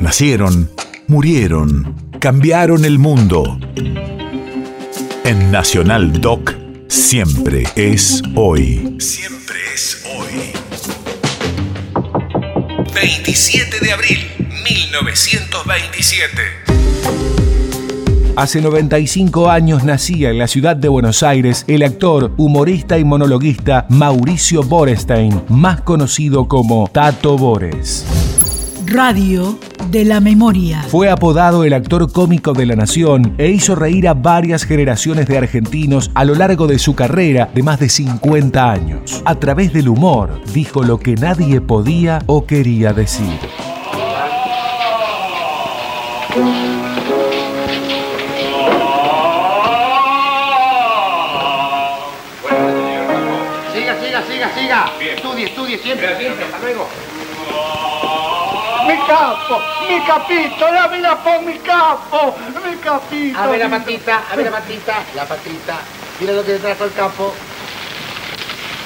[0.00, 0.70] Nacieron,
[1.08, 3.60] murieron, cambiaron el mundo.
[5.24, 6.54] En Nacional Doc,
[6.88, 8.96] siempre es hoy.
[8.98, 10.52] Siempre es hoy.
[12.94, 14.18] 27 de abril,
[14.64, 16.30] 1927.
[18.36, 23.84] Hace 95 años nacía en la ciudad de Buenos Aires el actor, humorista y monologuista
[23.90, 28.29] Mauricio Borestein, más conocido como Tato Bores.
[28.92, 29.56] Radio
[29.88, 30.82] de la Memoria.
[30.82, 35.38] Fue apodado el actor cómico de la nación e hizo reír a varias generaciones de
[35.38, 39.22] argentinos a lo largo de su carrera de más de 50 años.
[39.26, 43.38] A través del humor dijo lo que nadie podía o quería decir.
[53.72, 54.90] Siga, siga, siga, siga.
[55.14, 56.44] Estudie, estudie siempre, siempre.
[56.44, 56.88] Hasta luego.
[58.90, 63.38] Mi capo, mi capito, dámela por mi capo, mi capito.
[63.38, 65.74] A ver la patita, a ver la patita, la patita.
[66.18, 67.32] Mira lo que le trajo el capo.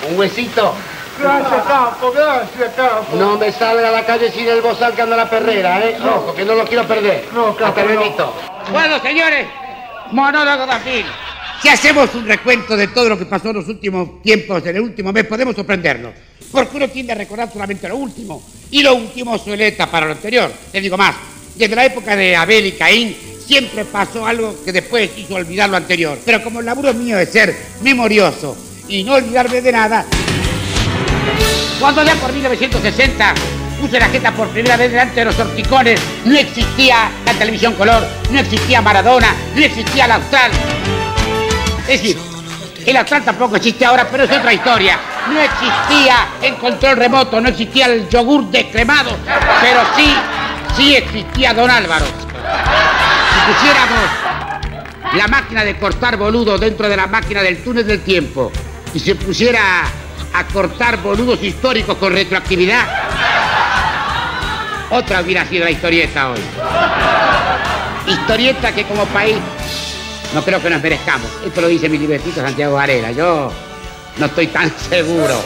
[0.06, 0.74] Un huesito.
[1.18, 3.16] Gracias, capo, gracias, capo.
[3.16, 5.96] No me salga a la calle sin el bozal que anda la perrera, ¿eh?
[6.04, 7.26] Ojo, que no lo quiero perder.
[7.32, 8.32] No, capo, Hasta no.
[8.72, 9.46] Bueno, señores,
[10.10, 11.06] monólogo de fin.
[11.64, 14.82] Si hacemos un recuento de todo lo que pasó en los últimos tiempos, en el
[14.82, 16.12] último mes, podemos sorprendernos.
[16.52, 18.46] Porque uno tiende a recordar solamente lo último.
[18.70, 20.52] Y lo último suele para lo anterior.
[20.70, 21.16] Te digo más,
[21.56, 25.78] desde la época de Abel y Caín, siempre pasó algo que después hizo olvidar lo
[25.78, 26.18] anterior.
[26.22, 28.54] Pero como el laburo mío es ser memorioso
[28.86, 30.04] y no olvidarme de nada,
[31.80, 33.34] cuando allá por 1960
[33.80, 38.06] puse la jeta por primera vez delante de los horticones, no existía la televisión color,
[38.30, 40.20] no existía Maradona, no existía la.
[41.86, 42.18] Es decir,
[42.86, 44.98] el Austral tampoco existe ahora, pero es otra historia.
[45.28, 49.10] No existía el control remoto, no existía el yogur descremado,
[49.60, 50.14] pero sí,
[50.76, 52.06] sí existía Don Álvaro.
[52.06, 54.10] Si pusiéramos
[55.14, 58.50] la máquina de cortar boludo dentro de la máquina del túnel del tiempo
[58.92, 59.82] y se pusiera
[60.32, 62.86] a cortar boludos históricos con retroactividad,
[64.90, 66.40] otra hubiera sido la historieta hoy.
[68.06, 69.36] Historieta que como país
[70.34, 71.28] no creo que nos merezcamos.
[71.46, 73.12] Esto lo dice mi libretito Santiago Varela.
[73.12, 73.50] Yo
[74.18, 75.40] no estoy tan seguro.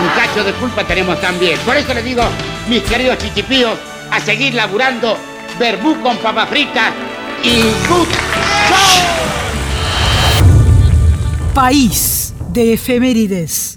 [0.00, 1.58] Un cacho de culpa tenemos también.
[1.60, 2.22] Por eso les digo,
[2.68, 3.76] mis queridos chichipíos,
[4.10, 5.16] a seguir laburando
[5.58, 6.92] verbú con papas fritas
[7.42, 8.08] y good
[8.68, 9.02] show.
[11.54, 13.71] País de efemérides.